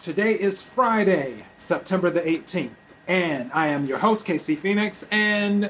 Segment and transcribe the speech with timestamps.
[0.00, 2.70] Today is Friday, September the 18th,
[3.06, 5.68] and I am your host, KC Phoenix, and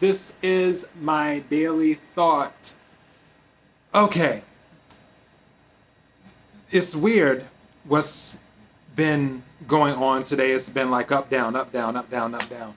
[0.00, 2.72] this is my daily thought.
[3.94, 4.42] Okay.
[6.72, 7.46] It's weird
[7.84, 8.38] what's
[8.96, 10.50] been going on today.
[10.50, 12.74] It's been like up, down, up, down, up, down, up, down,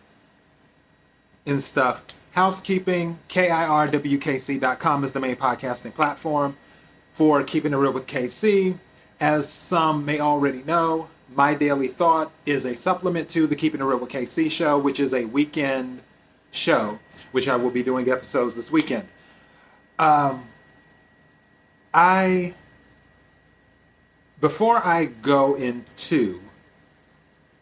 [1.47, 2.05] and stuff.
[2.33, 6.57] Housekeeping, KIRWKC.com is the main podcasting platform
[7.11, 8.77] for Keeping It Real with KC.
[9.21, 13.83] As some may already know, My Daily Thought is a supplement to the Keeping It
[13.83, 16.01] Real with KC show, which is a weekend
[16.49, 16.97] show,
[17.31, 19.07] which I will be doing episodes this weekend.
[19.99, 20.45] Um,
[21.93, 22.55] I,
[24.39, 26.41] before I go into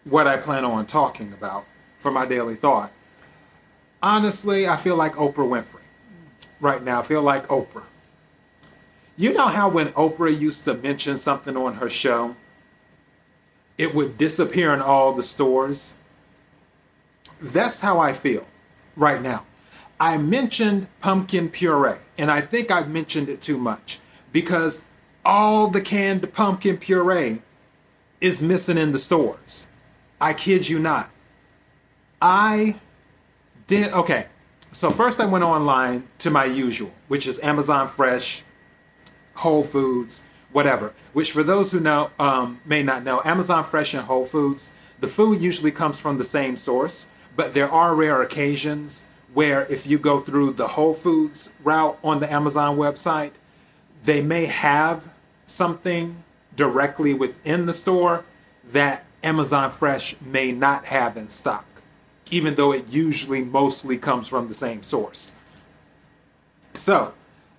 [0.05, 1.65] what I plan on talking about
[1.97, 2.93] for my daily thought,
[4.01, 5.81] honestly, I feel like Oprah Winfrey
[6.61, 7.01] right now.
[7.01, 7.83] I feel like Oprah.
[9.19, 12.37] You know how when Oprah used to mention something on her show,
[13.77, 15.95] it would disappear in all the stores?
[17.41, 18.45] That's how I feel
[18.95, 19.43] right now.
[19.99, 23.99] I mentioned pumpkin puree, and I think I've mentioned it too much
[24.31, 24.83] because
[25.25, 27.41] all the canned pumpkin puree
[28.21, 29.67] is missing in the stores.
[30.21, 31.09] I kid you not.
[32.21, 32.79] I
[33.67, 34.27] did, okay.
[34.71, 38.45] So first I went online to my usual, which is Amazon Fresh,
[39.39, 40.93] Whole Foods, whatever.
[41.13, 45.07] Which, for those who know, um, may not know, Amazon Fresh and Whole Foods, the
[45.07, 49.97] food usually comes from the same source, but there are rare occasions where if you
[49.97, 53.31] go through the Whole Foods route on the Amazon website,
[54.03, 55.13] they may have
[55.45, 56.23] something
[56.55, 58.25] directly within the store
[58.65, 61.65] that Amazon Fresh may not have in stock,
[62.29, 65.33] even though it usually mostly comes from the same source.
[66.73, 67.13] So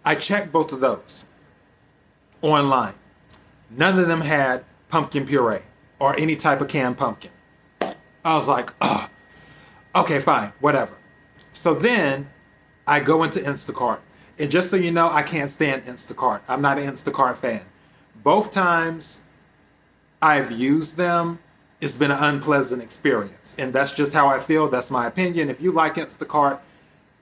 [0.04, 1.24] I checked both of those
[2.42, 2.94] online.
[3.70, 5.62] None of them had pumpkin puree
[5.98, 7.30] or any type of canned pumpkin.
[8.24, 9.08] I was like, oh,
[9.94, 10.94] okay, fine, whatever.
[11.52, 12.28] So then
[12.86, 13.98] I go into Instacart.
[14.38, 16.40] And just so you know, I can't stand Instacart.
[16.48, 17.62] I'm not an Instacart fan.
[18.22, 19.20] Both times
[20.22, 21.38] I've used them,
[21.80, 23.54] it's been an unpleasant experience.
[23.58, 24.68] And that's just how I feel.
[24.68, 25.48] That's my opinion.
[25.48, 26.58] If you like Instacart,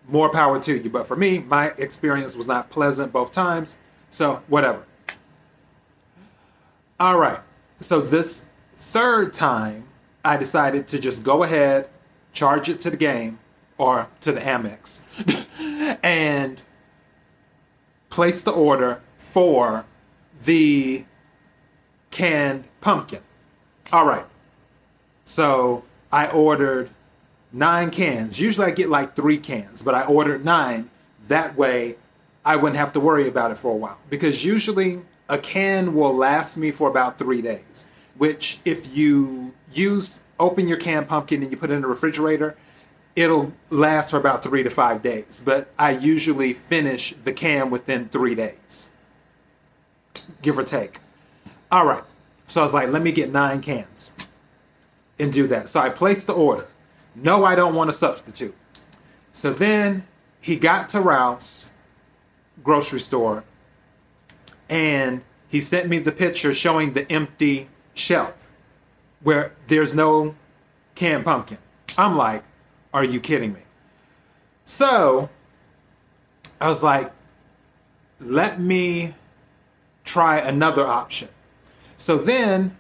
[0.09, 0.91] more power to you.
[0.91, 3.77] But for me, my experience was not pleasant both times.
[4.11, 4.85] So, whatever.
[7.01, 7.41] All right.
[7.81, 9.85] So this third time,
[10.25, 11.89] I decided to just go ahead,
[12.33, 13.39] charge it to the game
[13.77, 16.61] or to the Amex, and
[18.11, 19.85] place the order for
[20.43, 21.05] the
[22.11, 23.21] canned pumpkin.
[23.93, 24.27] All right.
[25.25, 26.91] So I ordered
[27.53, 28.41] nine cans.
[28.41, 30.91] Usually I get like three cans, but I ordered nine.
[31.29, 31.95] That way
[32.45, 33.99] I wouldn't have to worry about it for a while.
[34.11, 37.87] Because usually a can will last me for about three days.
[38.17, 42.57] Which, if you use open your canned pumpkin and you put it in the refrigerator,
[43.15, 45.43] it'll last for about three to five days.
[45.45, 48.91] But I usually finish the can within three days,
[50.43, 50.99] give or take.
[51.71, 52.05] All right.
[52.47, 54.13] So I was like, let me get nine cans
[55.19, 55.69] and do that.
[55.69, 56.67] So I placed the order.
[57.15, 58.55] No, I don't want a substitute.
[59.33, 60.07] So then
[60.41, 61.73] he got to Ralph's
[62.63, 63.45] grocery store
[64.69, 68.53] and he sent me the picture showing the empty shelf
[69.23, 70.35] where there's no
[70.95, 71.59] canned pumpkin.
[71.97, 72.45] I'm like,
[72.93, 73.61] are you kidding me?
[74.65, 75.31] So
[76.61, 77.13] I was like,
[78.21, 79.15] let me
[80.05, 81.29] try another option.
[81.97, 82.77] So then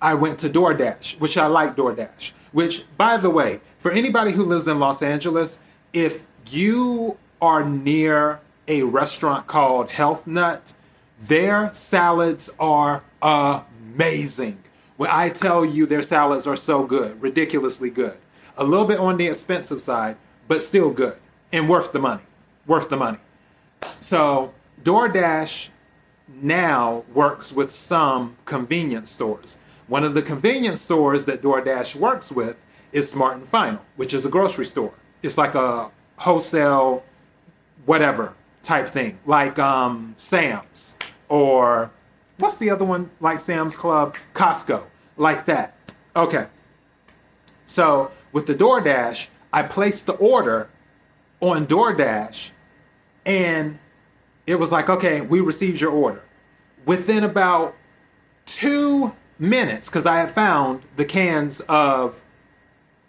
[0.00, 2.32] I went to DoorDash, which I like DoorDash.
[2.52, 5.60] Which, by the way, for anybody who lives in Los Angeles,
[5.92, 10.72] if you are near a restaurant called Health Nut,
[11.20, 14.58] their salads are amazing.
[14.96, 18.16] When I tell you their salads are so good, ridiculously good.
[18.56, 20.16] A little bit on the expensive side,
[20.48, 21.16] but still good
[21.52, 22.22] and worth the money.
[22.66, 23.18] Worth the money.
[23.82, 25.68] So, DoorDash
[26.28, 29.58] now works with some convenience stores.
[29.86, 32.56] One of the convenience stores that DoorDash works with
[32.92, 34.94] is Smart and Final, which is a grocery store.
[35.22, 37.04] It's like a wholesale,
[37.84, 40.96] whatever type thing, like um, Sam's
[41.28, 41.90] or
[42.38, 44.84] what's the other one like Sam's Club, Costco,
[45.16, 45.74] like that.
[46.14, 46.46] Okay.
[47.64, 50.68] So with the DoorDash, I placed the order
[51.40, 52.50] on DoorDash
[53.24, 53.78] and
[54.46, 56.22] it was like, okay, we received your order.
[56.84, 57.74] Within about
[58.44, 62.22] two minutes, because I had found the cans of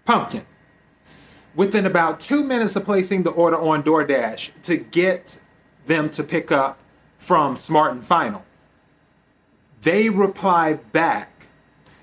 [0.06, 0.46] pumpkin.
[1.56, 5.40] Within about two minutes of placing the order on DoorDash to get
[5.86, 6.80] them to pick up
[7.18, 8.46] from Smart and Final.
[9.81, 11.48] They replied back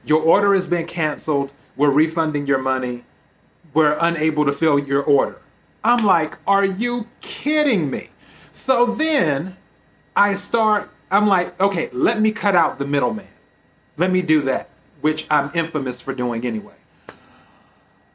[0.04, 1.52] Your order has been canceled.
[1.76, 3.04] We're refunding your money.
[3.72, 5.40] We're unable to fill your order.
[5.82, 8.10] I'm like, are you kidding me?
[8.52, 9.56] So then
[10.16, 13.26] I start, I'm like, okay, let me cut out the middleman.
[13.96, 14.70] Let me do that,
[15.00, 16.74] which I'm infamous for doing anyway.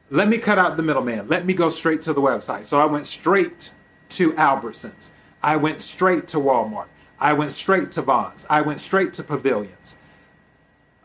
[0.10, 1.28] Let me cut out the middleman.
[1.28, 2.66] Let me go straight to the website.
[2.66, 3.74] So I went straight
[4.10, 5.12] to Albertsons.
[5.42, 6.88] I went straight to Walmart.
[7.20, 8.46] I went straight to Vons.
[8.50, 9.98] I went straight to Pavilions.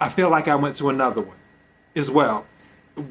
[0.00, 1.36] I feel like I went to another one
[1.94, 2.46] as well.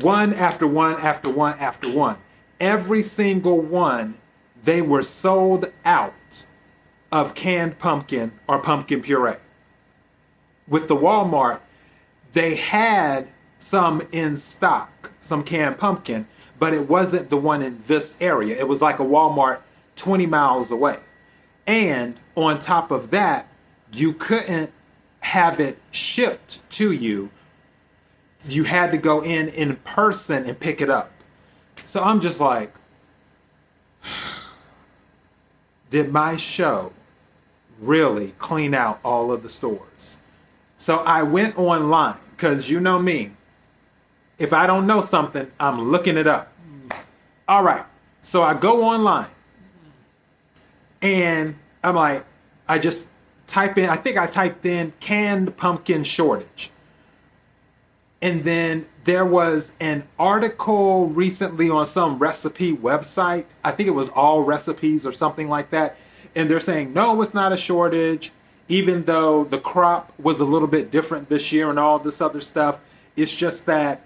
[0.01, 2.17] One after one after one after one.
[2.59, 4.15] Every single one,
[4.61, 6.45] they were sold out
[7.11, 9.35] of canned pumpkin or pumpkin puree.
[10.67, 11.59] With the Walmart,
[12.31, 13.27] they had
[13.59, 16.27] some in stock, some canned pumpkin,
[16.59, 18.57] but it wasn't the one in this area.
[18.57, 19.59] It was like a Walmart
[19.95, 20.99] 20 miles away.
[21.65, 23.47] And on top of that,
[23.91, 24.71] you couldn't
[25.21, 27.29] have it shipped to you.
[28.43, 31.11] You had to go in in person and pick it up.
[31.75, 32.73] So I'm just like,
[35.89, 36.91] did my show
[37.79, 40.17] really clean out all of the stores?
[40.75, 43.31] So I went online because you know me.
[44.37, 46.51] If I don't know something, I'm looking it up.
[47.47, 47.85] All right.
[48.21, 49.29] So I go online
[51.03, 52.25] and I'm like,
[52.67, 53.07] I just
[53.45, 56.71] type in, I think I typed in canned pumpkin shortage.
[58.21, 63.47] And then there was an article recently on some recipe website.
[63.65, 65.97] I think it was All Recipes or something like that.
[66.33, 68.31] And they're saying, no, it's not a shortage.
[68.69, 72.39] Even though the crop was a little bit different this year and all this other
[72.39, 72.79] stuff,
[73.17, 74.05] it's just that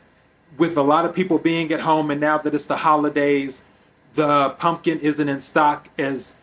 [0.58, 3.62] with a lot of people being at home and now that it's the holidays,
[4.16, 6.34] the pumpkin isn't in stock as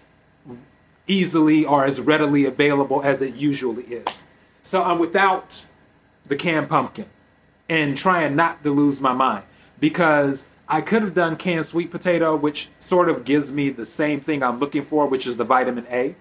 [1.06, 4.25] easily or as readily available as it usually is.
[4.62, 5.67] So I'm without
[6.27, 7.06] the canned pumpkin
[7.69, 9.45] and trying not to lose my mind
[9.79, 14.21] because I could have done canned sweet potato, which sort of gives me the same
[14.21, 16.15] thing I'm looking for, which is the vitamin A.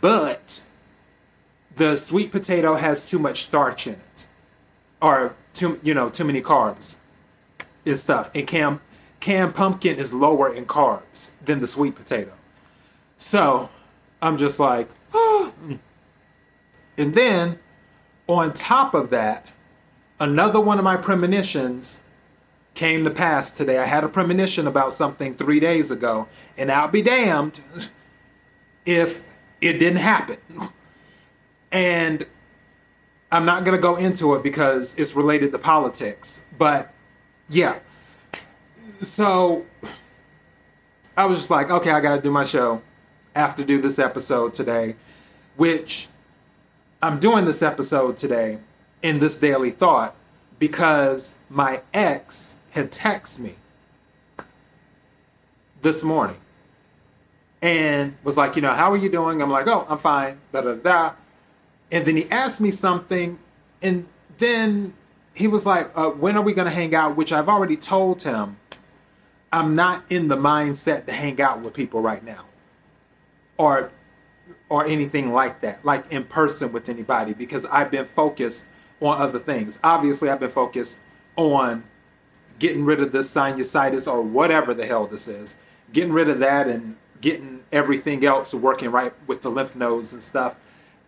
[0.00, 0.64] But
[1.76, 4.26] the sweet potato has too much starch in it,
[5.00, 6.96] or too you know too many carbs
[7.86, 8.30] and stuff.
[8.34, 8.80] And canned
[9.20, 12.32] canned pumpkin is lower in carbs than the sweet potato.
[13.16, 13.70] So
[14.22, 15.52] I'm just like, oh.
[16.96, 17.58] And then
[18.28, 19.48] on top of that,
[20.20, 22.02] another one of my premonitions
[22.74, 23.78] came to pass today.
[23.78, 27.60] I had a premonition about something three days ago, and I'll be damned
[28.86, 30.38] if it didn't happen.
[31.72, 32.24] And
[33.32, 36.42] I'm not going to go into it because it's related to politics.
[36.56, 36.94] But
[37.48, 37.80] yeah.
[39.00, 39.66] So
[41.16, 42.82] I was just like, okay, I got to do my show
[43.34, 44.96] have to do this episode today,
[45.56, 46.08] which
[47.02, 48.58] I'm doing this episode today
[49.02, 50.14] in this daily thought
[50.58, 53.54] because my ex had texted me
[55.82, 56.36] this morning
[57.60, 59.42] and was like, you know, how are you doing?
[59.42, 61.12] I'm like, oh, I'm fine, da da da.
[61.90, 63.38] And then he asked me something,
[63.82, 64.06] and
[64.38, 64.94] then
[65.34, 67.16] he was like, uh, when are we going to hang out?
[67.16, 68.56] Which I've already told him
[69.52, 72.44] I'm not in the mindset to hang out with people right now
[73.56, 73.90] or
[74.68, 78.66] or anything like that, like in person with anybody, because I've been focused
[79.00, 79.78] on other things.
[79.84, 80.98] Obviously, I've been focused
[81.36, 81.84] on
[82.58, 85.56] getting rid of this sinusitis or whatever the hell this is,
[85.92, 90.22] getting rid of that and getting everything else working right with the lymph nodes and
[90.22, 90.56] stuff,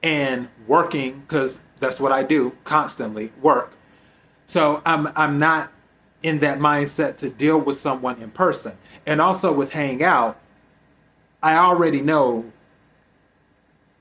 [0.02, 3.72] and working because that's what I do constantly work.
[4.46, 5.72] So I'm I'm not
[6.22, 8.72] in that mindset to deal with someone in person,
[9.06, 10.38] and also with hang out.
[11.44, 12.50] I already know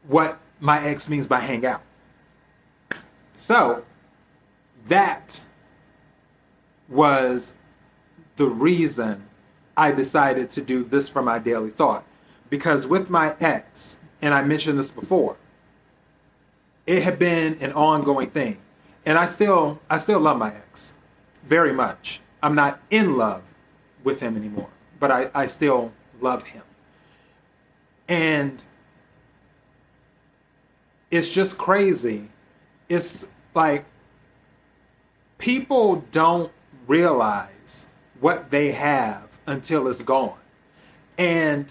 [0.08, 1.82] what my ex means by hang out.
[3.36, 3.84] So
[4.88, 5.42] that
[6.88, 7.56] was
[8.38, 9.24] the reason
[9.76, 12.06] I decided to do this for my daily thought.
[12.50, 15.36] Because with my ex, and I mentioned this before,
[16.88, 18.60] it had been an ongoing thing.
[19.06, 20.94] And I still I still love my ex
[21.44, 22.22] very much.
[22.42, 23.54] I'm not in love
[24.02, 26.64] with him anymore, but I, I still love him.
[28.08, 28.62] And
[31.10, 32.30] it's just crazy.
[32.90, 33.86] It's like
[35.38, 36.52] people don't
[36.88, 37.88] realize
[38.20, 40.38] what they have until it's gone.
[41.18, 41.68] And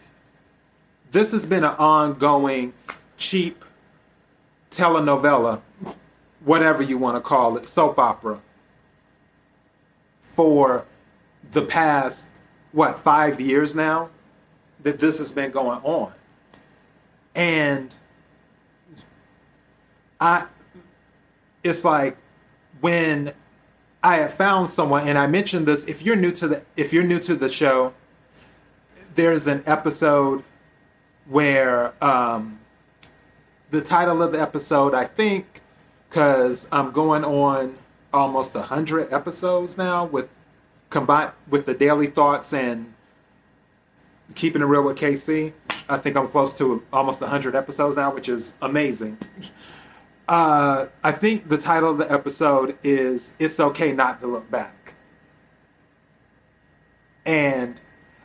[1.11, 2.73] this has been an ongoing
[3.17, 3.65] cheap
[4.71, 5.61] telenovela,
[6.45, 8.41] whatever you want to call it, soap opera,
[10.23, 10.87] for
[11.51, 12.29] the past,
[12.73, 14.09] what, five years now
[14.83, 16.13] that this has been going on.
[17.35, 17.95] And
[20.21, 20.47] I
[21.63, 22.17] it's like
[22.81, 23.33] when
[24.03, 25.85] I have found someone, and I mentioned this.
[25.85, 27.95] If you're new to the if you're new to the show,
[29.15, 30.43] there's an episode
[31.27, 32.59] where um,
[33.71, 35.61] the title of the episode, I think,
[36.09, 37.77] because I'm going on
[38.13, 40.29] almost a hundred episodes now with
[40.91, 42.93] combined with the daily thoughts and
[44.35, 45.53] keeping it real with KC.
[45.89, 49.19] I think I'm close to almost 100 episodes now, which is amazing.
[50.29, 54.95] Uh, I think the title of the episode is It's Okay Not to Look Back.
[57.27, 57.81] And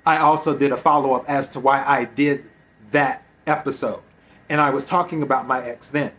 [0.06, 2.46] I also did a follow up as to why I did
[2.92, 4.02] that episode.
[4.50, 6.14] And I was talking about my ex then.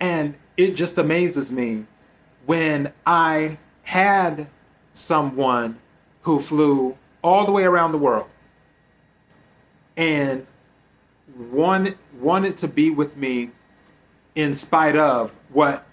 [0.00, 1.84] And it just amazes me
[2.44, 4.48] when I had
[4.92, 5.78] someone
[6.22, 8.28] who flew all the way around the world
[9.96, 10.46] and
[11.36, 13.50] wanted, wanted to be with me
[14.34, 15.86] in spite of what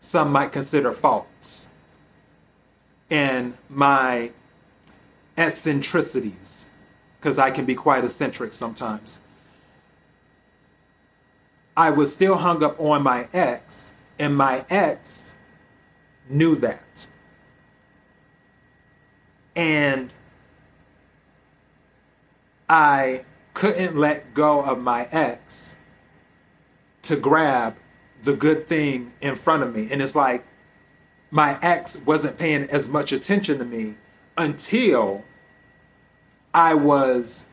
[0.00, 1.68] some might consider faults
[3.10, 4.30] and my
[5.36, 6.68] eccentricities,
[7.18, 9.20] because I can be quite eccentric sometimes.
[11.76, 15.34] I was still hung up on my ex, and my ex
[16.28, 17.08] knew that.
[19.56, 20.12] And
[22.76, 25.76] I couldn't let go of my ex
[27.02, 27.76] to grab
[28.24, 29.86] the good thing in front of me.
[29.92, 30.44] And it's like
[31.30, 33.94] my ex wasn't paying as much attention to me
[34.36, 35.22] until
[36.52, 37.46] I was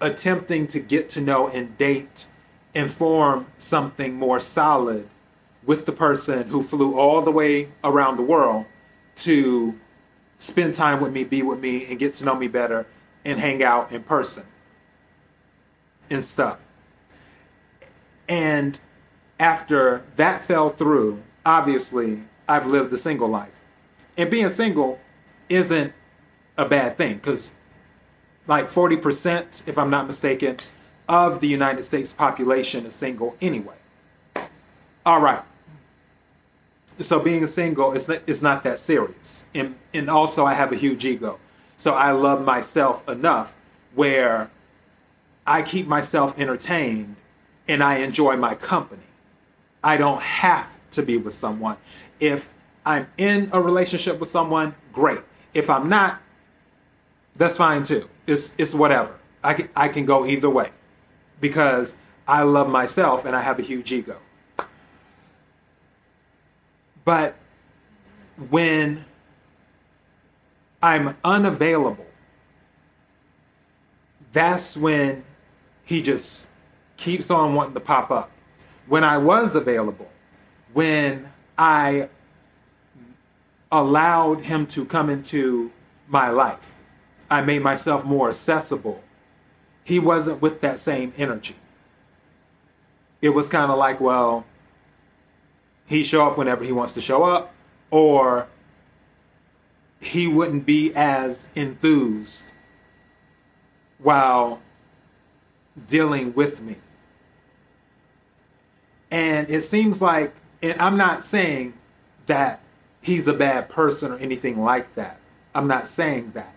[0.00, 2.28] attempting to get to know and date
[2.74, 5.06] and form something more solid
[5.66, 8.64] with the person who flew all the way around the world
[9.16, 9.78] to
[10.38, 12.86] spend time with me, be with me, and get to know me better
[13.22, 14.44] and hang out in person
[16.10, 16.66] and stuff.
[18.28, 18.78] And
[19.38, 23.60] after that fell through, obviously, I've lived a single life.
[24.16, 24.98] And being single
[25.48, 25.92] isn't
[26.56, 27.52] a bad thing because,
[28.46, 30.56] like, 40%, if I'm not mistaken,
[31.08, 33.76] of the United States population is single anyway.
[35.04, 35.42] All right.
[36.98, 39.44] So being single is not, is not that serious.
[39.54, 41.38] And, and also, I have a huge ego.
[41.76, 43.56] So I love myself enough
[43.94, 44.50] where
[45.46, 47.16] I keep myself entertained
[47.66, 49.02] and I enjoy my company.
[49.82, 51.76] I don't have to be with someone.
[52.20, 52.54] If
[52.86, 55.20] I'm in a relationship with someone, great.
[55.54, 56.20] If I'm not,
[57.36, 58.08] that's fine too.
[58.26, 59.18] It's it's whatever.
[59.42, 60.70] I can, I can go either way
[61.40, 61.96] because
[62.28, 64.18] I love myself and I have a huge ego.
[67.04, 67.34] But
[68.48, 69.04] when
[70.80, 72.06] I'm unavailable,
[74.32, 75.24] that's when
[75.92, 76.48] he just
[76.96, 78.30] keeps on wanting to pop up.
[78.86, 80.10] When I was available,
[80.72, 82.08] when I
[83.70, 85.70] allowed him to come into
[86.08, 86.82] my life,
[87.30, 89.04] I made myself more accessible.
[89.84, 91.56] He wasn't with that same energy.
[93.20, 94.46] It was kind of like, well,
[95.86, 97.52] he show up whenever he wants to show up,
[97.90, 98.48] or
[100.00, 102.52] he wouldn't be as enthused
[103.98, 104.62] while
[105.88, 106.76] dealing with me.
[109.10, 111.74] And it seems like, and I'm not saying
[112.26, 112.60] that
[113.02, 115.18] he's a bad person or anything like that.
[115.54, 116.54] I'm not saying that.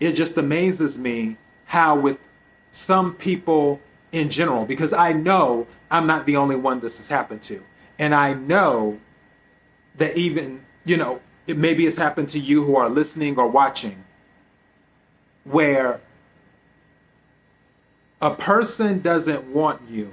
[0.00, 2.18] It just amazes me how, with
[2.70, 3.80] some people
[4.12, 7.62] in general, because I know I'm not the only one this has happened to.
[7.98, 8.98] And I know
[9.96, 14.04] that even, you know, it maybe it's happened to you who are listening or watching,
[15.44, 16.00] where
[18.20, 20.12] a person doesn't want you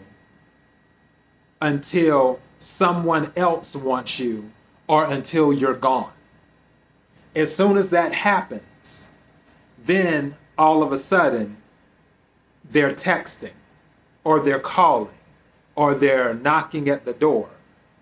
[1.62, 4.51] until someone else wants you
[4.88, 6.12] or until you're gone.
[7.36, 9.12] As soon as that happens,
[9.84, 11.58] then all of a sudden
[12.63, 13.53] they're texting
[14.24, 15.15] or they're calling
[15.75, 17.50] or they're knocking at the door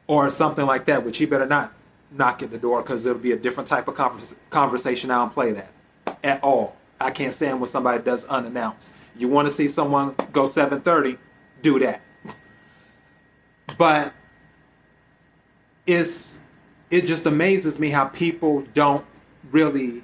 [0.07, 1.73] or something like that, which you better not
[2.11, 5.11] knock at the door because it'll be a different type of converse, conversation.
[5.11, 5.71] I don't play that
[6.23, 6.75] at all.
[6.99, 8.93] I can't stand when somebody does unannounced.
[9.17, 11.17] You want to see someone go 7:30,
[11.61, 12.01] do that.
[13.77, 14.13] But
[15.85, 16.39] it's
[16.89, 19.05] it just amazes me how people don't
[19.51, 20.03] really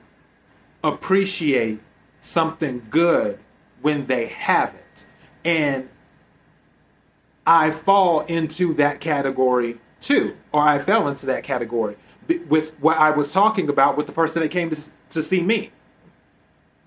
[0.83, 1.79] appreciate
[2.21, 3.39] something good
[3.81, 5.05] when they have it.
[5.43, 5.89] And
[7.45, 11.97] I fall into that category too, or I fell into that category
[12.47, 15.71] with what I was talking about with the person that came to, to see me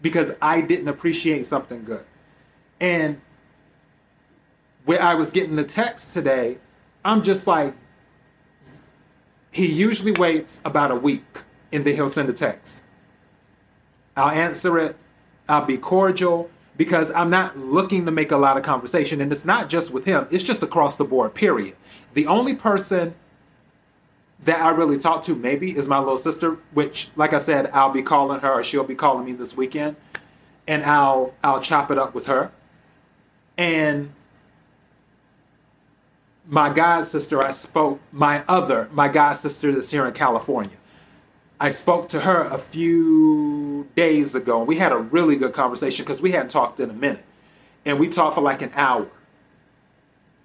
[0.00, 2.05] because I didn't appreciate something good.
[2.81, 3.21] And
[4.85, 6.59] where I was getting the text today,
[7.05, 7.75] I'm just like,
[9.50, 12.85] he usually waits about a week and then he'll send a text.
[14.17, 14.97] I'll answer it.
[15.49, 19.21] I'll be cordial because I'm not looking to make a lot of conversation.
[19.21, 21.75] And it's not just with him, it's just across the board, period.
[22.14, 23.14] The only person
[24.40, 27.92] that I really talk to maybe is my little sister, which, like I said, I'll
[27.92, 29.97] be calling her or she'll be calling me this weekend.
[30.66, 32.52] And I'll I'll chop it up with her.
[33.57, 34.12] And
[36.47, 40.76] my god sister, I spoke my other, my god sister that's here in California.
[41.61, 46.04] I spoke to her a few days ago, and we had a really good conversation
[46.04, 47.25] because we hadn't talked in a minute.
[47.85, 49.09] And we talked for like an hour.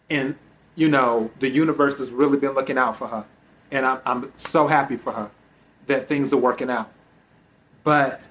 [0.09, 0.35] And,
[0.75, 3.25] you know, the universe has really been looking out for her.
[3.73, 5.31] And I'm, I'm so happy for her
[5.87, 6.91] that things are working out.
[7.83, 8.23] But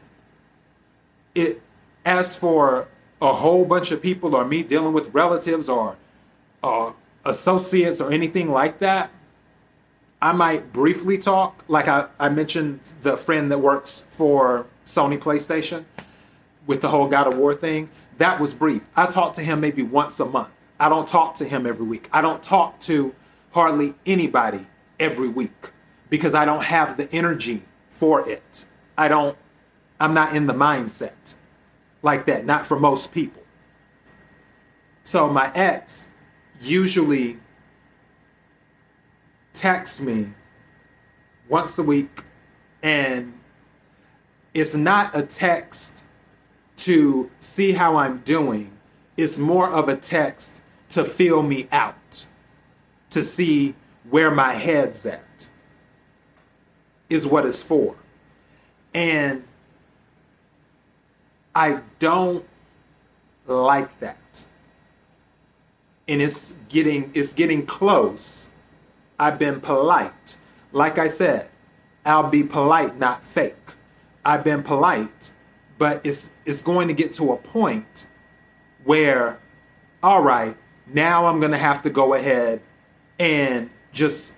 [1.35, 1.61] it,
[2.05, 2.87] as for
[3.21, 5.97] a whole bunch of people or me dealing with relatives or,
[6.63, 6.95] or
[7.25, 9.11] associates or anything like that,
[10.23, 15.85] I might briefly talk, like I, I mentioned the friend that works for Sony PlayStation
[16.69, 17.91] with the whole God of War thing.
[18.19, 18.87] That was brief.
[18.95, 20.51] I talk to him maybe once a month.
[20.79, 22.09] I don't talk to him every week.
[22.13, 23.17] I don't talk to
[23.51, 24.69] hardly anybody
[25.03, 25.71] every week
[26.09, 28.67] because I don't have the energy for it.
[28.97, 29.37] I don't,
[29.99, 31.35] I'm not in the mindset
[32.03, 33.43] like that, not for most people.
[35.05, 36.09] So my ex
[36.61, 37.39] usually
[39.53, 40.29] texts me
[41.49, 42.23] once a week
[42.83, 43.35] and
[44.55, 46.05] it's not a text
[46.77, 48.73] to see how I'm doing.
[49.17, 52.27] It's more of a text to feel me out,
[53.11, 53.75] to see
[54.13, 55.49] where my head's at,
[57.09, 57.97] is what it's for.
[58.93, 59.43] And
[61.55, 62.45] I don't
[63.47, 64.45] like that.
[66.07, 68.51] And it's getting it's getting close
[69.19, 70.37] I've been polite.
[70.73, 71.49] Like I said,
[72.05, 73.57] I'll be polite, not fake.
[74.27, 75.31] I've been polite,
[75.79, 78.09] but it's it's going to get to a point
[78.85, 79.39] where,
[80.03, 80.55] all right,
[80.87, 82.61] now I'm going to have to go ahead
[83.19, 84.35] and just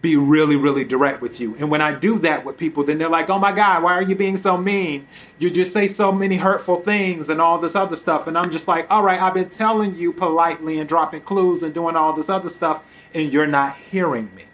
[0.00, 1.54] be really, really direct with you.
[1.56, 4.02] And when I do that with people, then they're like, oh my God, why are
[4.02, 5.06] you being so mean?
[5.38, 8.26] You just say so many hurtful things and all this other stuff.
[8.26, 11.74] And I'm just like, all right, I've been telling you politely and dropping clues and
[11.74, 14.44] doing all this other stuff, and you're not hearing me.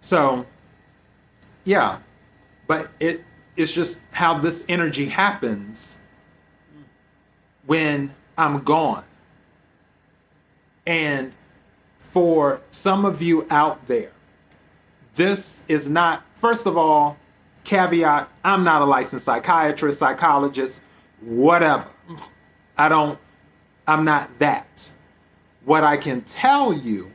[0.00, 0.46] So,
[1.64, 1.98] yeah,
[2.66, 3.24] but it
[3.56, 5.98] it's just how this energy happens
[7.66, 9.04] when I'm gone.
[10.88, 11.34] And
[11.98, 14.10] for some of you out there,
[15.16, 17.18] this is not, first of all,
[17.62, 20.80] caveat I'm not a licensed psychiatrist, psychologist,
[21.20, 21.88] whatever.
[22.78, 23.18] I don't,
[23.86, 24.92] I'm not that.
[25.66, 27.12] What I can tell you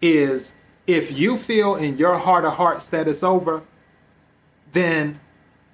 [0.00, 0.54] is
[0.86, 3.62] if you feel in your heart of hearts that it's over,
[4.70, 5.18] then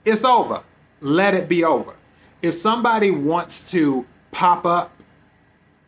[0.06, 0.62] it's over.
[1.02, 1.94] Let it be over.
[2.40, 4.95] If somebody wants to pop up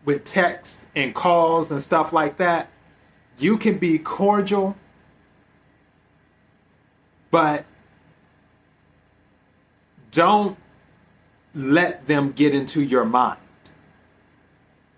[0.09, 2.71] with text and calls and stuff like that,
[3.39, 4.75] you can be cordial,
[7.31, 7.67] but
[10.11, 10.57] don't
[11.55, 13.39] let them get into your mind.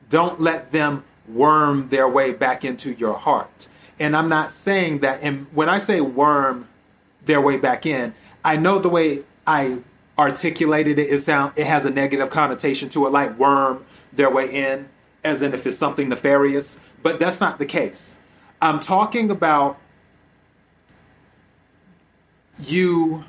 [0.08, 3.66] Don't let them worm their way back into your heart.
[3.98, 6.68] And I'm not saying that, and when I say worm
[7.24, 9.78] their way back in, I know the way I
[10.16, 14.48] articulated it, it sound it has a negative connotation to it, like worm their way
[14.48, 14.88] in
[15.22, 18.18] as in if it's something nefarious, but that's not the case.
[18.60, 19.78] I'm talking about
[22.58, 23.24] you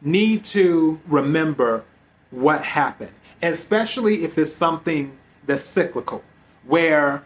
[0.00, 1.84] need to remember
[2.30, 6.22] what happened, especially if it's something that's cyclical,
[6.64, 7.24] where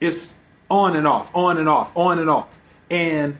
[0.00, 0.34] it's
[0.70, 2.58] on and off, on and off, on and off.
[2.90, 3.38] And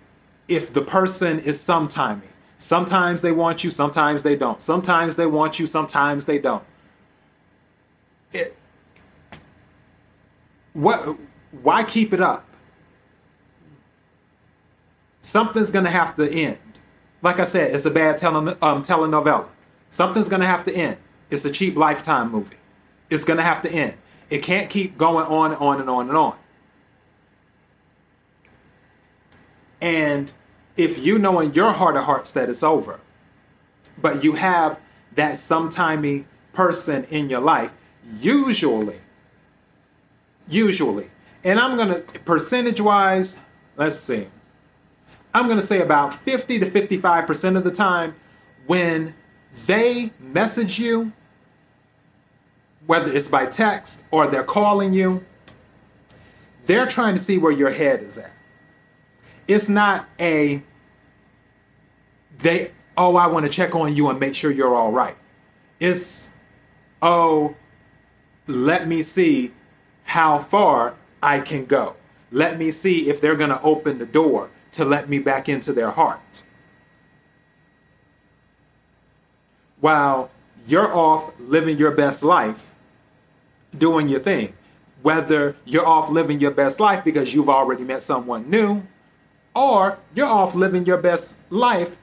[0.48, 4.60] if the person is sometiming, sometimes they want you, sometimes they don't.
[4.60, 6.64] Sometimes they want you, sometimes they don't.
[8.32, 8.56] It,
[10.72, 11.16] what?
[11.62, 12.46] Why keep it up?
[15.20, 16.58] Something's gonna have to end.
[17.22, 19.46] Like I said, it's a bad tele- um, telenovela.
[19.90, 20.96] Something's gonna have to end.
[21.28, 22.56] It's a cheap lifetime movie.
[23.10, 23.94] It's gonna have to end.
[24.30, 26.36] It can't keep going on and on and on and on.
[29.80, 30.32] And
[30.76, 33.00] if you know in your heart of hearts that it's over,
[34.00, 34.80] but you have
[35.14, 37.72] that sometimey person in your life,
[38.18, 39.00] usually
[40.50, 41.08] usually.
[41.42, 43.38] And I'm going to, percentage wise,
[43.76, 44.26] let's see.
[45.32, 48.14] I'm going to say about 50 to 55% of the time
[48.66, 49.14] when
[49.66, 51.12] they message you,
[52.86, 55.24] whether it's by text or they're calling you,
[56.66, 58.32] they're trying to see where your head is at.
[59.48, 60.62] It's not a
[62.38, 65.16] they oh I want to check on you and make sure you're all right.
[65.80, 66.30] It's
[67.02, 67.56] oh
[68.46, 69.52] let me see
[70.10, 71.94] how far I can go.
[72.32, 75.72] Let me see if they're going to open the door to let me back into
[75.72, 76.42] their heart.
[79.80, 80.30] While
[80.66, 82.74] you're off living your best life,
[83.76, 84.54] doing your thing.
[85.00, 88.82] Whether you're off living your best life because you've already met someone new,
[89.54, 91.98] or you're off living your best life.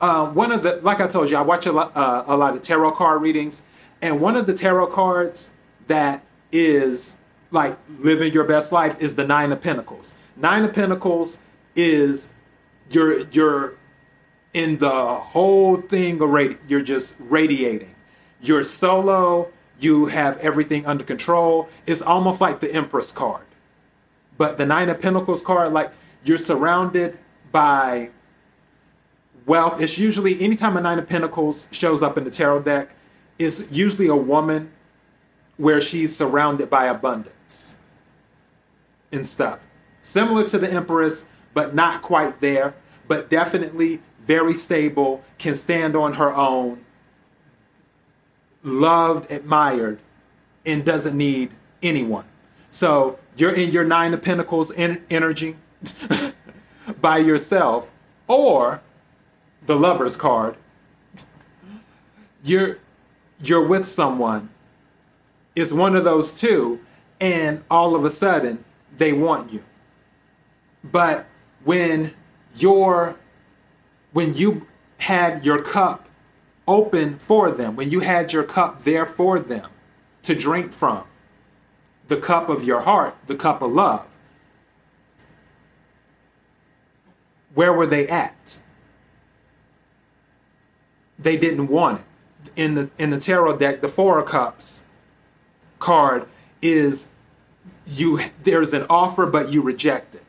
[0.00, 2.54] Uh, one of the, like I told you, I watch a lot, uh, a lot
[2.54, 3.62] of tarot card readings,
[4.00, 5.50] and one of the tarot cards
[5.88, 7.16] that is
[7.52, 10.14] like living your best life is the Nine of Pentacles.
[10.36, 11.38] Nine of Pentacles
[11.76, 12.30] is
[12.90, 13.74] you're you're
[14.52, 16.56] in the whole thing already.
[16.66, 17.94] You're just radiating.
[18.40, 19.50] You're solo.
[19.78, 21.68] You have everything under control.
[21.86, 23.44] It's almost like the Empress card,
[24.38, 25.92] but the Nine of Pentacles card, like
[26.24, 27.18] you're surrounded
[27.50, 28.10] by
[29.44, 29.82] wealth.
[29.82, 32.94] It's usually anytime a Nine of Pentacles shows up in the tarot deck,
[33.38, 34.70] it's usually a woman
[35.62, 37.76] where she's surrounded by abundance
[39.12, 39.64] and stuff.
[40.00, 42.74] Similar to the Empress, but not quite there,
[43.06, 46.80] but definitely very stable, can stand on her own,
[48.64, 50.00] loved, admired,
[50.66, 52.24] and doesn't need anyone.
[52.72, 55.54] So you're in your Nine of Pentacles energy
[57.00, 57.92] by yourself,
[58.26, 58.82] or
[59.66, 60.56] the Lover's card.
[62.42, 62.78] You're
[63.40, 64.48] you're with someone
[65.54, 66.80] is one of those two,
[67.20, 68.64] and all of a sudden
[68.96, 69.64] they want you.
[70.82, 71.26] But
[71.64, 72.14] when
[72.54, 73.16] your
[74.12, 74.66] when you
[74.98, 76.08] had your cup
[76.68, 79.70] open for them, when you had your cup there for them
[80.22, 81.04] to drink from,
[82.08, 84.06] the cup of your heart, the cup of love,
[87.54, 88.58] where were they at?
[91.18, 92.06] They didn't want it.
[92.56, 94.82] In the in the tarot deck, the four of cups
[95.82, 96.26] card
[96.62, 97.06] is
[97.86, 100.22] you there's an offer but you reject it.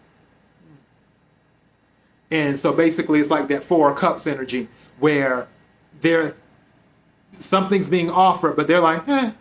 [2.31, 4.67] And so basically it's like that four cups energy
[4.99, 5.47] where
[6.01, 6.35] there
[7.37, 9.31] something's being offered but they're like, eh,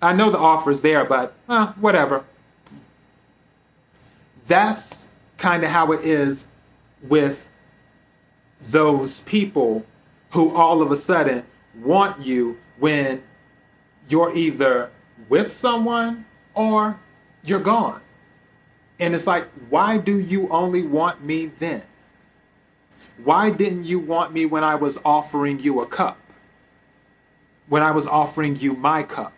[0.00, 2.24] I know the offer's there, but eh, whatever.
[4.46, 6.46] That's kind of how it is
[7.02, 7.50] with
[8.60, 9.84] those people
[10.30, 13.22] who all of a sudden want you when
[14.08, 14.90] you're either
[15.28, 16.98] with someone or
[17.44, 18.00] you're gone.
[19.00, 21.82] And it's like, why do you only want me then?
[23.22, 26.18] Why didn't you want me when I was offering you a cup?
[27.68, 29.32] When I was offering you my cup?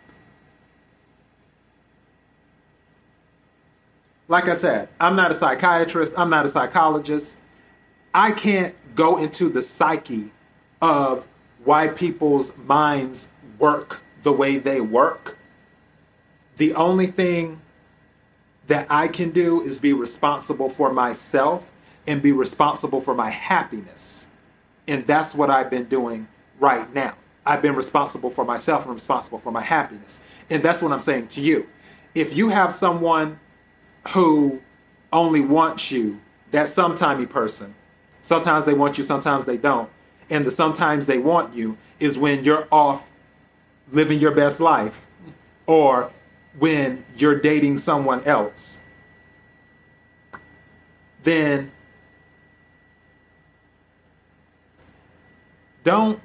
[4.27, 7.37] Like I said, I'm not a psychiatrist, I'm not a psychologist.
[8.13, 10.31] I can't go into the psyche
[10.81, 11.27] of
[11.63, 13.27] why people's minds
[13.59, 15.37] work the way they work.
[16.61, 17.59] The only thing
[18.67, 21.71] that I can do is be responsible for myself
[22.05, 24.27] and be responsible for my happiness.
[24.87, 26.27] And that's what I've been doing
[26.59, 27.15] right now.
[27.47, 30.19] I've been responsible for myself and responsible for my happiness.
[30.51, 31.67] And that's what I'm saying to you.
[32.13, 33.39] If you have someone
[34.09, 34.61] who
[35.11, 36.21] only wants you,
[36.51, 37.73] that sometimey person,
[38.21, 39.89] sometimes they want you, sometimes they don't.
[40.29, 43.09] And the sometimes they want you is when you're off
[43.91, 45.07] living your best life
[45.65, 46.11] or
[46.57, 48.81] when you're dating someone else,
[51.23, 51.71] then
[55.83, 56.19] don't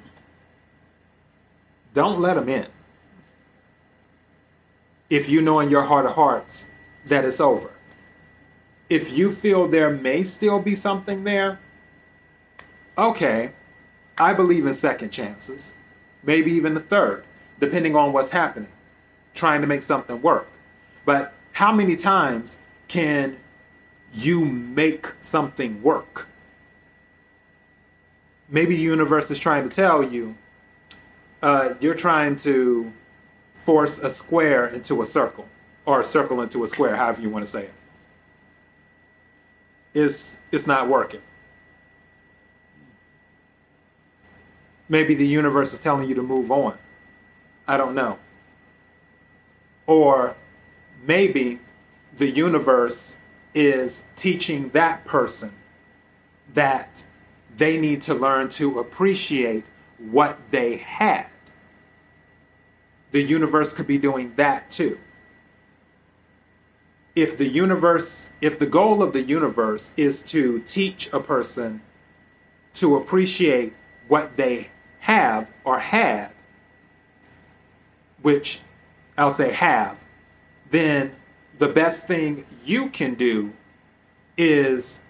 [1.93, 2.67] don't let them in.
[5.09, 6.67] If you know in your heart of hearts
[7.05, 7.71] that it's over.
[8.89, 11.59] If you feel there may still be something there,
[12.97, 13.51] okay,
[14.17, 15.75] I believe in second chances,
[16.23, 17.25] maybe even a third,
[17.59, 18.71] depending on what's happening
[19.37, 20.49] trying to make something work.
[21.05, 23.37] But how many times can
[24.13, 26.27] you make something work?
[28.49, 30.35] Maybe the universe is trying to tell you
[31.41, 32.91] uh, you're trying to
[33.53, 35.47] force a square into a circle
[35.85, 37.73] or a circle into a square, however you want to say it.
[39.93, 41.21] It's, it's not working.
[44.89, 46.77] Maybe the universe is telling you to move on.
[47.67, 48.19] I don't know.
[49.87, 50.35] Or
[51.05, 51.59] maybe
[52.15, 53.17] the universe
[53.55, 55.53] is teaching that person
[56.53, 57.05] that
[57.55, 59.65] they need to learn to appreciate
[59.97, 61.27] what they had.
[63.11, 64.99] The universe could be doing that too.
[67.17, 71.81] if the universe, if the goal of the universe is to teach a person
[72.75, 73.73] to appreciate
[74.07, 74.69] what they
[74.99, 76.29] have or had,
[78.21, 78.59] which
[79.17, 80.03] I'll say have,
[80.69, 81.13] then
[81.57, 83.53] the best thing you can do
[84.37, 85.01] is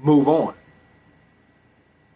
[0.00, 0.54] move on.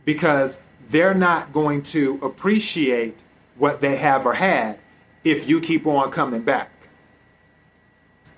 [0.05, 3.17] Because they're not going to appreciate
[3.57, 4.79] what they have or had
[5.23, 6.71] if you keep on coming back.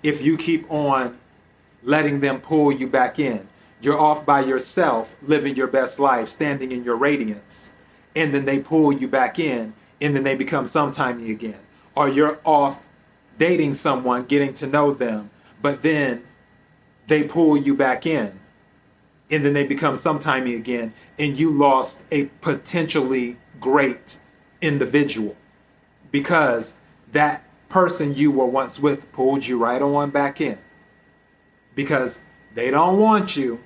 [0.02, 1.18] If you keep on
[1.84, 3.46] letting them pull you back in.
[3.80, 7.70] You're off by yourself, living your best life, standing in your radiance,
[8.16, 11.58] and then they pull you back in, and then they become sometimey again.
[11.94, 12.86] Or you're off
[13.38, 15.30] dating someone, getting to know them,
[15.62, 16.24] but then
[17.06, 18.40] they pull you back in,
[19.30, 24.18] and then they become sometimey again, and you lost a potentially great
[24.60, 25.36] individual
[26.10, 26.74] because
[27.12, 30.58] that person you were once with pulled you right on back in
[31.74, 32.20] because
[32.54, 33.60] they don't want you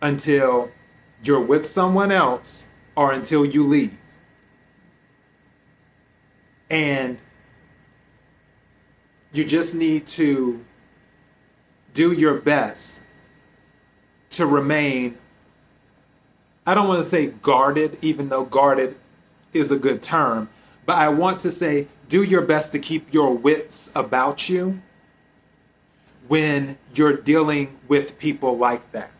[0.00, 0.70] until
[1.22, 3.98] you're with someone else or until you leave.
[6.68, 7.18] And
[9.32, 10.64] you just need to
[11.94, 13.00] do your best
[14.30, 15.16] to remain,
[16.66, 18.96] I don't want to say guarded, even though guarded
[19.52, 20.48] is a good term,
[20.84, 24.82] but I want to say do your best to keep your wits about you
[26.28, 29.10] when you're dealing with people like that.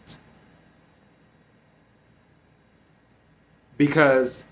[3.77, 4.45] because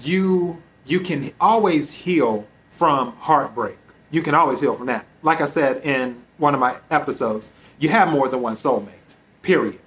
[0.00, 3.78] you you can always heal from heartbreak.
[4.10, 5.06] You can always heal from that.
[5.22, 9.14] Like I said in one of my episodes, you have more than one soulmate.
[9.42, 9.78] Period.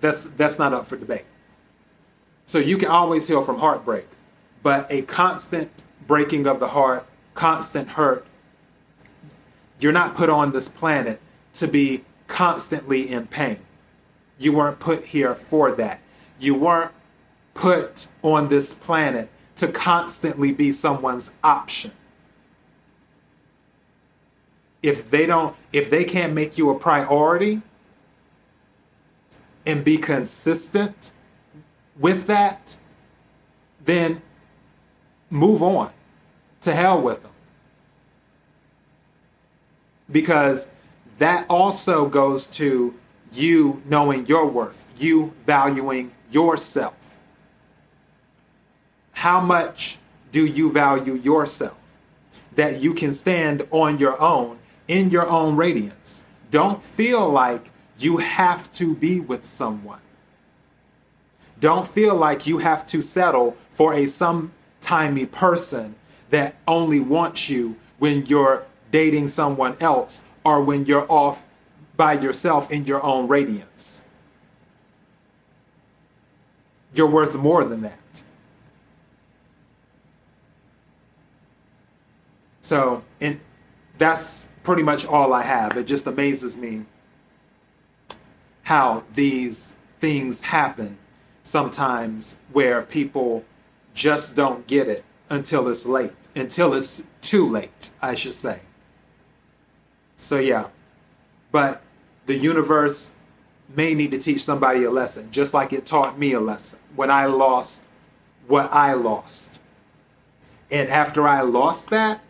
[0.00, 1.24] That's that's not up for debate.
[2.46, 4.06] So you can always heal from heartbreak,
[4.62, 5.70] but a constant
[6.06, 8.24] breaking of the heart, constant hurt,
[9.78, 11.20] you're not put on this planet
[11.54, 13.58] to be constantly in pain.
[14.38, 16.00] You weren't put here for that.
[16.40, 16.92] You weren't
[17.54, 21.92] put on this planet to constantly be someone's option.
[24.82, 27.62] If they don't, if they can't make you a priority
[29.66, 31.12] and be consistent
[31.98, 32.76] with that,
[33.84, 34.22] then
[35.30, 35.92] move on.
[36.62, 37.30] To hell with them.
[40.10, 40.68] Because
[41.18, 42.94] that also goes to
[43.32, 47.17] you knowing your worth, you valuing yourself.
[49.18, 49.98] How much
[50.30, 51.76] do you value yourself?
[52.54, 56.22] That you can stand on your own, in your own radiance.
[56.52, 59.98] Don't feel like you have to be with someone.
[61.58, 65.96] Don't feel like you have to settle for a sometimey person
[66.30, 71.44] that only wants you when you're dating someone else or when you're off
[71.96, 74.04] by yourself in your own radiance.
[76.94, 77.98] You're worth more than that.
[82.68, 83.40] So, and
[83.96, 85.74] that's pretty much all I have.
[85.78, 86.84] It just amazes me
[88.64, 90.98] how these things happen
[91.42, 93.46] sometimes where people
[93.94, 98.60] just don't get it until it's late, until it's too late, I should say.
[100.18, 100.66] So, yeah.
[101.50, 101.80] But
[102.26, 103.12] the universe
[103.74, 107.10] may need to teach somebody a lesson, just like it taught me a lesson when
[107.10, 107.84] I lost
[108.46, 109.58] what I lost.
[110.70, 112.20] And after I lost that,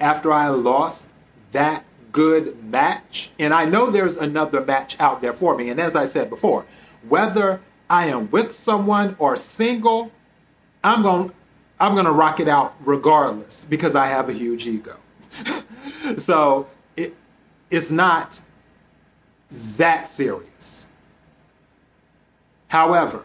[0.00, 1.06] after I lost
[1.52, 5.68] that good match, and I know there's another match out there for me.
[5.68, 6.64] And as I said before,
[7.08, 10.10] whether I am with someone or single,
[10.82, 11.32] I'm going
[11.78, 14.98] I'm going to rock it out regardless because I have a huge ego.
[16.16, 17.14] so, it
[17.70, 18.40] it's not
[19.50, 20.88] that serious.
[22.68, 23.24] However,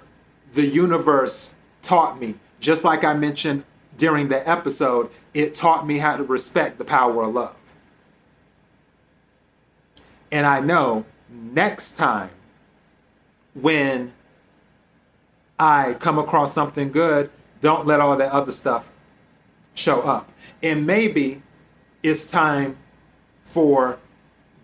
[0.53, 3.63] the universe taught me, just like I mentioned
[3.97, 7.55] during the episode, it taught me how to respect the power of love.
[10.31, 12.31] And I know next time
[13.53, 14.13] when
[15.57, 17.29] I come across something good,
[17.61, 18.91] don't let all that other stuff
[19.73, 20.29] show up.
[20.61, 21.41] And maybe
[22.03, 22.77] it's time
[23.43, 23.99] for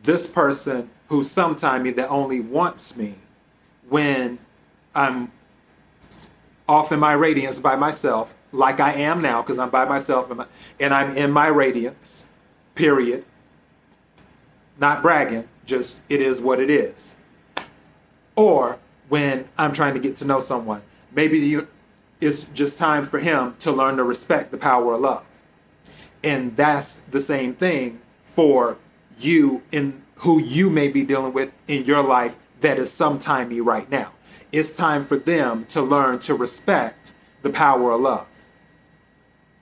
[0.03, 3.15] this person who's sometime that only wants me
[3.87, 4.39] when
[4.93, 5.31] I'm
[6.71, 10.31] off in my radiance by myself like I am now, because I'm by myself
[10.79, 12.27] and I'm in my radiance,
[12.75, 13.25] period.
[14.79, 17.17] Not bragging, just it is what it is.
[18.37, 18.79] Or
[19.09, 20.81] when I'm trying to get to know someone,
[21.13, 21.59] maybe
[22.21, 25.25] it's just time for him to learn to respect the power of love.
[26.23, 28.77] And that's the same thing for
[29.19, 33.89] you in who you may be dealing with in your life that is sometimey right
[33.89, 34.11] now.
[34.51, 38.27] It's time for them to learn to respect the power of love.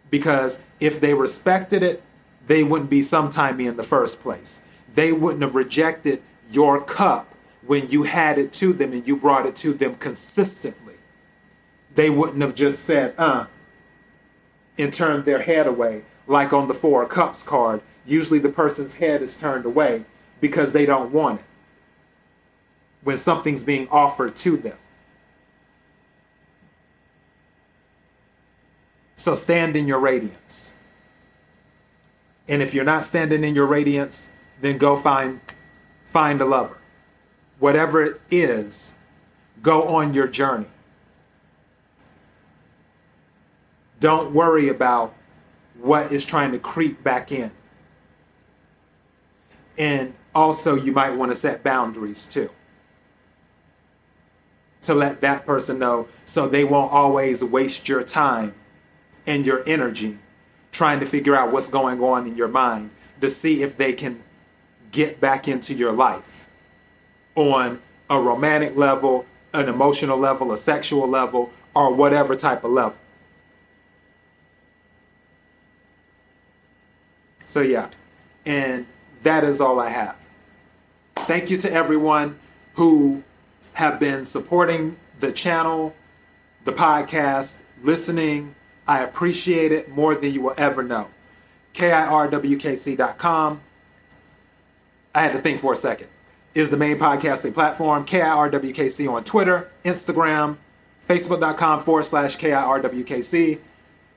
[0.10, 2.04] Because if they respected it,
[2.46, 4.62] they wouldn't be sometimey in the first place.
[4.94, 7.34] They wouldn't have rejected your cup
[7.66, 10.96] when you had it to them and you brought it to them consistently.
[11.94, 13.46] They wouldn't have just said, uh,
[14.78, 17.82] and turned their head away, like on the Four of Cups card.
[18.06, 20.06] Usually the person's head is turned away
[20.40, 21.46] because they don't want it
[23.04, 24.78] when something's being offered to them.
[29.16, 30.74] So stand in your radiance.
[32.48, 34.30] And if you're not standing in your radiance,
[34.62, 35.40] then go find
[36.06, 36.78] find a lover.
[37.60, 38.96] Whatever it is,
[39.62, 40.66] go on your journey.
[44.00, 45.14] Don't worry about
[45.78, 47.52] what is trying to creep back in.
[49.78, 52.50] And also, you might want to set boundaries too.
[54.84, 58.56] To let that person know so they won't always waste your time
[59.28, 60.18] and your energy
[60.72, 64.24] trying to figure out what's going on in your mind to see if they can
[64.92, 66.50] get back into your life
[67.36, 72.98] on a romantic level, an emotional level, a sexual level, or whatever type of level.
[77.46, 77.89] So, yeah,
[78.46, 78.86] and
[79.24, 80.15] that is all I have.
[81.15, 82.39] Thank you to everyone
[82.76, 83.24] who
[83.80, 85.96] have been supporting the channel,
[86.65, 88.54] the podcast, listening.
[88.86, 91.08] I appreciate it more than you will ever know.
[91.76, 93.62] KIRWKC.com.
[95.15, 96.10] I had to think for a second.
[96.54, 98.06] Is the main podcasting platform.
[98.06, 100.58] KIRWKC on Twitter, Instagram,
[101.08, 103.60] Facebook.com forward slash KIRWKC.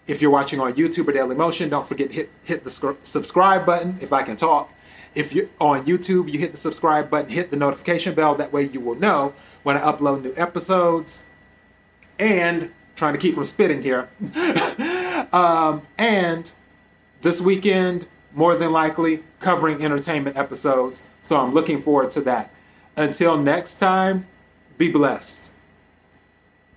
[0.09, 3.99] If you're watching on YouTube or Daily Motion, don't forget hit hit the subscribe button
[4.01, 4.73] if I can talk.
[5.15, 8.35] If you're on YouTube, you hit the subscribe button, hit the notification bell.
[8.35, 11.25] That way you will know when I upload new episodes.
[12.19, 14.09] And trying to keep from spitting here.
[15.33, 16.51] um, and
[17.23, 21.03] this weekend, more than likely, covering entertainment episodes.
[21.23, 22.53] So I'm looking forward to that.
[22.97, 24.27] Until next time,
[24.79, 25.51] be blessed.